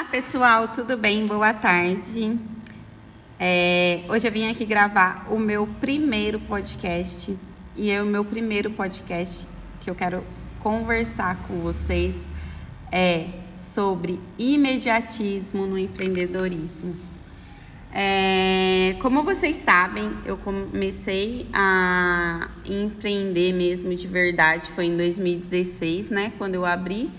[0.00, 1.26] Olá pessoal, tudo bem?
[1.26, 2.38] Boa tarde.
[3.38, 7.36] É, hoje eu vim aqui gravar o meu primeiro podcast
[7.76, 9.46] e é o meu primeiro podcast
[9.78, 10.24] que eu quero
[10.58, 12.16] conversar com vocês
[12.90, 13.26] é
[13.58, 16.96] sobre imediatismo no empreendedorismo.
[17.92, 26.32] É, como vocês sabem, eu comecei a empreender mesmo de verdade foi em 2016, né?
[26.38, 27.10] Quando eu abri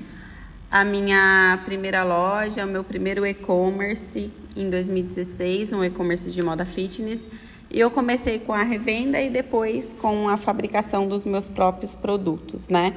[0.72, 7.28] a minha primeira loja, o meu primeiro e-commerce em 2016, um e-commerce de moda fitness.
[7.70, 12.70] E eu comecei com a revenda e depois com a fabricação dos meus próprios produtos,
[12.70, 12.96] né?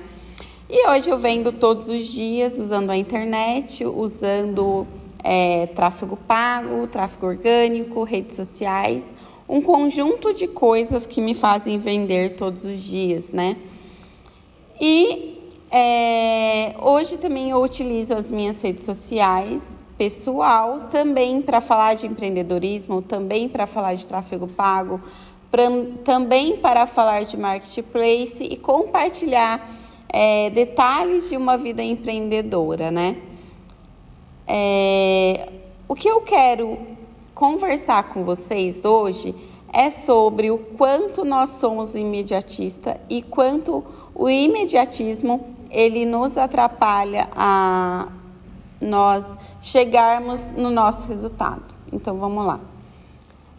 [0.70, 4.86] E hoje eu vendo todos os dias usando a internet, usando
[5.22, 9.12] é, tráfego pago, tráfego orgânico, redes sociais,
[9.48, 13.56] um conjunto de coisas que me fazem vender todos os dias, né?
[14.80, 15.33] E
[15.76, 23.02] é, hoje também eu utilizo as minhas redes sociais pessoal também para falar de empreendedorismo,
[23.02, 25.00] também para falar de tráfego pago,
[25.50, 25.64] pra,
[26.04, 29.68] também para falar de marketplace e compartilhar
[30.08, 33.16] é, detalhes de uma vida empreendedora, né?
[34.46, 35.48] É,
[35.88, 36.78] o que eu quero
[37.34, 39.34] conversar com vocês hoje
[39.72, 48.08] é sobre o quanto nós somos imediatistas e quanto o imediatismo ele nos atrapalha a
[48.80, 49.24] nós
[49.60, 51.62] chegarmos no nosso resultado.
[51.92, 52.60] Então vamos lá.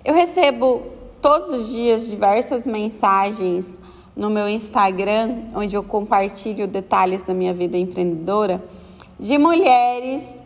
[0.04, 0.84] Eu recebo
[1.22, 3.78] todos os dias diversas mensagens
[4.16, 8.64] no meu Instagram, onde eu compartilho detalhes da minha vida empreendedora,
[9.20, 10.38] de mulheres,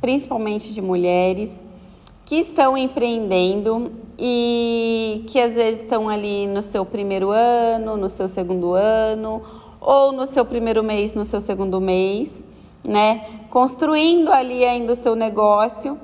[0.00, 1.62] principalmente de mulheres,
[2.24, 8.28] que estão empreendendo e que às vezes estão ali no seu primeiro ano, no seu
[8.28, 9.42] segundo ano,
[9.80, 12.42] ou no seu primeiro mês, no seu segundo mês,
[12.84, 13.44] né?
[13.50, 15.98] Construindo ali ainda o seu negócio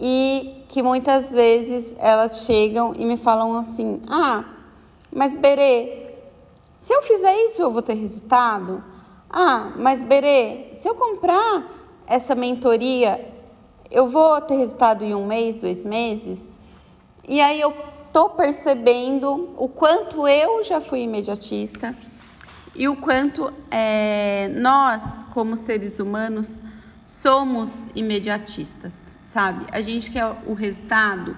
[0.00, 4.44] e que muitas vezes elas chegam e me falam assim: "Ah,
[5.12, 6.14] mas Berê,
[6.78, 8.82] se eu fizer isso eu vou ter resultado?
[9.28, 11.64] Ah, mas Berê, se eu comprar
[12.06, 13.28] essa mentoria,
[13.90, 16.48] eu vou ter resultado em um mês, dois meses?"
[17.28, 17.72] E aí eu
[18.12, 21.94] tô percebendo o quanto eu já fui imediatista
[22.74, 26.62] e o quanto é, nós, como seres humanos,
[27.04, 29.66] somos imediatistas, sabe?
[29.72, 31.36] A gente quer o resultado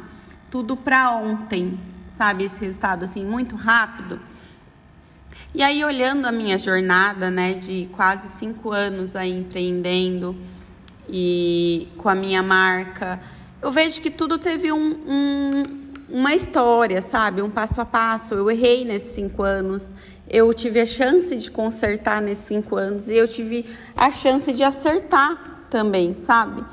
[0.51, 1.81] tudo para ontem,
[2.15, 2.45] sabe?
[2.45, 4.21] Esse resultado assim muito rápido.
[5.55, 10.37] E aí olhando a minha jornada, né, de quase cinco anos aí empreendendo
[11.09, 13.21] e com a minha marca,
[13.61, 15.83] eu vejo que tudo teve um, um
[16.13, 17.41] uma história, sabe?
[17.41, 18.35] Um passo a passo.
[18.35, 19.91] Eu errei nesses cinco anos,
[20.33, 24.63] eu tive a chance de consertar nesses cinco anos e eu tive a chance de
[24.63, 26.65] acertar também, sabe?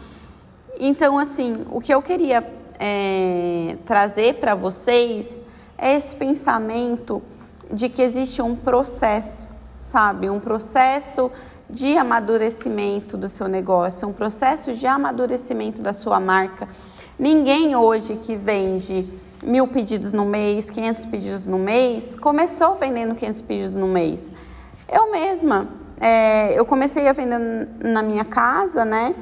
[0.79, 2.41] Então, assim, o que eu queria
[2.79, 5.35] é, trazer para vocês
[5.77, 7.21] é esse pensamento
[7.69, 9.49] de que existe um processo,
[9.91, 10.29] sabe?
[10.29, 11.29] Um processo
[11.69, 16.67] de amadurecimento do seu negócio, um processo de amadurecimento da sua marca.
[17.17, 19.05] Ninguém hoje que vende
[19.44, 24.31] mil pedidos no mês, 500 pedidos no mês, começou vendendo 500 pedidos no mês.
[24.91, 25.67] Eu mesma,
[26.00, 29.16] é, eu comecei a vender na minha casa, né?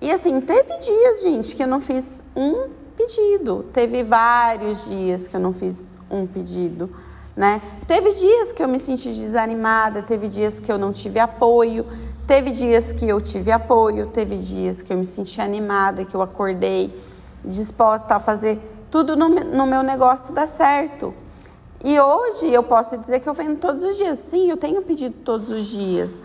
[0.00, 3.64] E assim, teve dias, gente, que eu não fiz um pedido.
[3.72, 6.90] Teve vários dias que eu não fiz um pedido,
[7.36, 7.60] né?
[7.86, 11.86] Teve dias que eu me senti desanimada, teve dias que eu não tive apoio,
[12.26, 16.22] teve dias que eu tive apoio, teve dias que eu me senti animada, que eu
[16.22, 16.92] acordei
[17.44, 18.60] disposta a fazer
[18.92, 21.14] tudo no, no meu negócio dá certo.
[21.82, 24.18] E hoje eu posso dizer que eu vendo todos os dias.
[24.18, 26.18] Sim, eu tenho pedido todos os dias.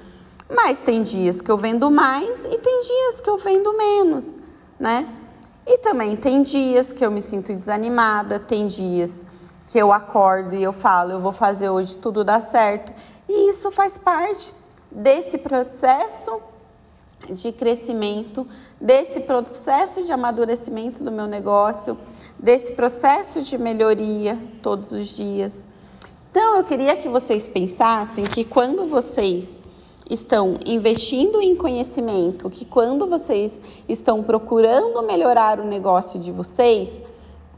[0.53, 4.35] Mas tem dias que eu vendo mais e tem dias que eu vendo menos,
[4.77, 5.07] né?
[5.65, 9.25] E também tem dias que eu me sinto desanimada, tem dias
[9.67, 12.93] que eu acordo e eu falo, eu vou fazer hoje tudo dar certo.
[13.27, 14.53] E isso faz parte
[14.91, 16.41] desse processo
[17.29, 18.47] de crescimento,
[18.79, 21.97] desse processo de amadurecimento do meu negócio,
[22.37, 25.65] desse processo de melhoria todos os dias.
[26.29, 29.59] Então, eu queria que vocês pensassem que quando vocês
[30.09, 33.59] estão investindo em conhecimento, que quando vocês
[33.89, 37.01] estão procurando melhorar o negócio de vocês,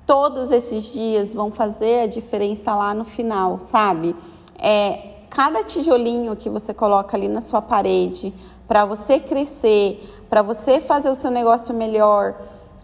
[0.05, 4.15] todos esses dias vão fazer a diferença lá no final, sabe?
[4.57, 8.33] É cada tijolinho que você coloca ali na sua parede
[8.69, 9.99] para você crescer,
[10.29, 12.35] para você fazer o seu negócio melhor.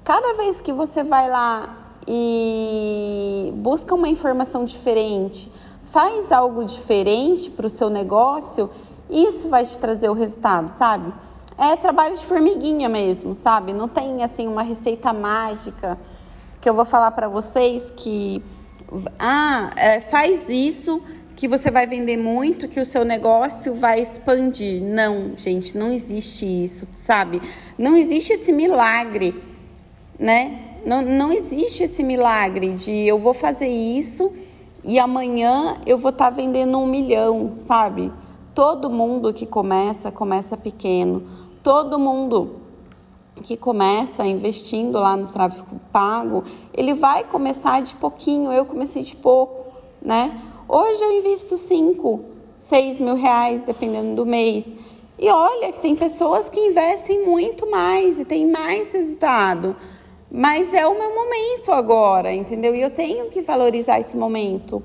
[0.03, 1.77] Cada vez que você vai lá
[2.07, 5.51] e busca uma informação diferente,
[5.83, 8.67] faz algo diferente para o seu negócio,
[9.11, 11.13] isso vai te trazer o resultado, sabe?
[11.55, 13.71] É trabalho de formiguinha mesmo, sabe?
[13.71, 15.99] Não tem assim uma receita mágica
[16.59, 18.43] que eu vou falar para vocês que
[19.19, 20.99] ah, é, faz isso
[21.35, 24.81] que você vai vender muito, que o seu negócio vai expandir.
[24.81, 27.41] Não, gente, não existe isso, sabe?
[27.77, 29.35] Não existe esse milagre,
[30.17, 30.77] né?
[30.85, 34.31] Não, não existe esse milagre de eu vou fazer isso
[34.83, 38.13] e amanhã eu vou estar tá vendendo um milhão, sabe?
[38.53, 41.27] Todo mundo que começa, começa pequeno.
[41.61, 42.61] Todo mundo
[43.43, 48.51] que começa investindo lá no tráfego pago, ele vai começar de pouquinho.
[48.53, 50.39] Eu comecei de pouco, né?
[50.67, 52.21] Hoje eu invisto 5,
[52.57, 54.73] 6 mil reais, dependendo do mês.
[55.17, 59.75] E olha que tem pessoas que investem muito mais e tem mais resultado.
[60.31, 62.73] Mas é o meu momento agora, entendeu?
[62.73, 64.81] E eu tenho que valorizar esse momento,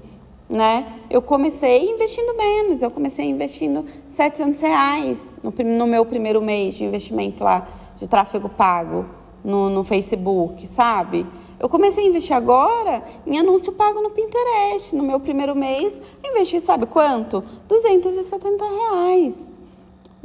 [0.48, 1.00] né?
[1.08, 6.84] Eu comecei investindo menos, eu comecei investindo 700 reais no, no meu primeiro mês de
[6.84, 7.66] investimento lá
[7.96, 9.06] de tráfego pago
[9.42, 11.26] no, no Facebook, sabe?
[11.60, 14.96] Eu comecei a investir agora em anúncio pago no Pinterest.
[14.96, 17.44] No meu primeiro mês, investi, sabe quanto?
[17.68, 19.46] 270 reais,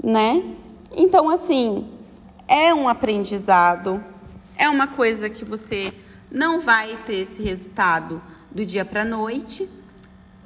[0.01, 0.43] né?
[0.95, 1.87] Então, assim,
[2.47, 4.01] é um aprendizado
[4.57, 5.93] é uma coisa que você
[6.31, 8.21] não vai ter esse resultado
[8.51, 9.69] do dia para noite,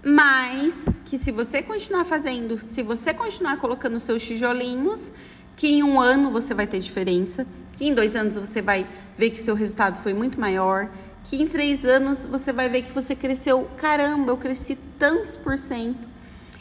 [0.03, 5.11] mas que se você continuar fazendo, se você continuar colocando seus tijolinhos,
[5.55, 7.45] que em um ano você vai ter diferença,
[7.75, 8.87] que em dois anos você vai
[9.17, 10.89] ver que seu resultado foi muito maior,
[11.23, 15.57] que em três anos você vai ver que você cresceu, caramba, eu cresci tantos por
[15.57, 16.07] cento.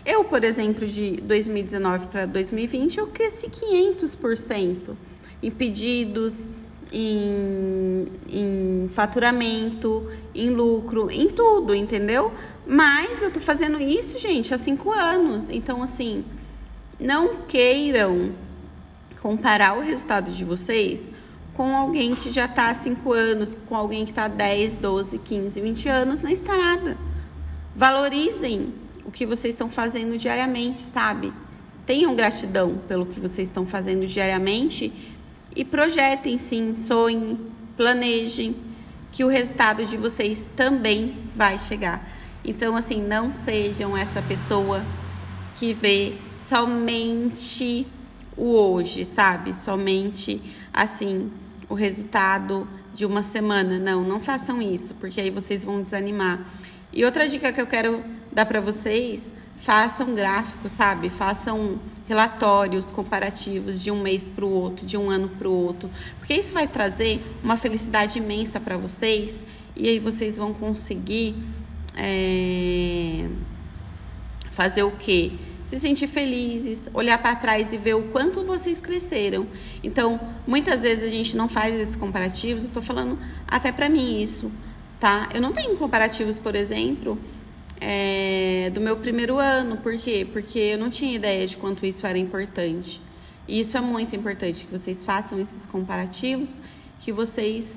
[0.05, 4.97] Eu, por exemplo, de 2019 para 2020, eu cresci 500 por cento
[5.43, 6.45] em pedidos,
[6.93, 12.33] em, em faturamento, em lucro, em tudo, entendeu?
[12.67, 15.51] Mas eu tô fazendo isso, gente, há cinco anos.
[15.51, 16.25] Então, assim,
[16.99, 18.33] não queiram
[19.21, 21.11] comparar o resultado de vocês
[21.55, 25.19] com alguém que já está há 5 anos, com alguém que está há 10, 12,
[25.19, 26.97] 15, 20 anos na estrada.
[27.75, 28.73] Valorizem
[29.05, 31.33] o que vocês estão fazendo diariamente, sabe?
[31.85, 34.93] Tenham gratidão pelo que vocês estão fazendo diariamente
[35.57, 37.37] e projetem sim, sonhem,
[37.77, 38.55] planejem,
[39.11, 42.09] que o resultado de vocês também vai chegar.
[42.45, 44.85] Então, assim, não sejam essa pessoa
[45.57, 46.13] que vê
[46.49, 47.85] somente
[48.39, 49.55] o hoje, sabe?
[49.55, 50.41] Somente,
[50.73, 51.31] assim,
[51.69, 53.79] o resultado de uma semana.
[53.79, 56.41] Não, não façam isso, porque aí vocês vão desanimar.
[56.93, 58.03] E outra dica que eu quero
[58.33, 59.27] dar para vocês
[59.59, 61.11] façam gráficos, sabe?
[61.11, 65.91] Façam relatórios comparativos de um mês para o outro, de um ano para o outro,
[66.19, 69.45] porque isso vai trazer uma felicidade imensa para vocês
[69.77, 71.37] e aí vocês vão conseguir
[71.95, 73.27] é,
[74.53, 75.33] fazer o quê?
[75.69, 79.47] Se sentir felizes, olhar para trás e ver o quanto vocês cresceram.
[79.85, 82.65] Então, muitas vezes a gente não faz esses comparativos.
[82.65, 84.51] Eu estou falando até para mim isso,
[84.99, 85.29] tá?
[85.33, 87.19] Eu não tenho comparativos, por exemplo
[87.81, 89.77] é, do meu primeiro ano.
[89.77, 90.27] Por quê?
[90.31, 93.01] Porque eu não tinha ideia de quanto isso era importante.
[93.47, 96.51] E isso é muito importante, que vocês façam esses comparativos,
[97.01, 97.77] que vocês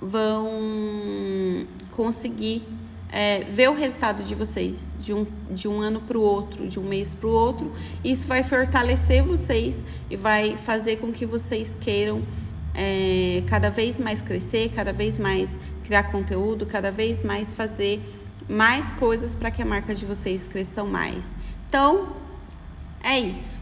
[0.00, 2.62] vão conseguir
[3.12, 6.80] é, ver o resultado de vocês de um, de um ano para o outro, de
[6.80, 7.70] um mês para o outro.
[8.02, 12.22] Isso vai fortalecer vocês e vai fazer com que vocês queiram
[12.74, 18.00] é, cada vez mais crescer, cada vez mais criar conteúdo, cada vez mais fazer
[18.48, 21.24] mais coisas para que a marca de vocês cresça mais.
[21.68, 22.08] Então,
[23.02, 23.61] é isso.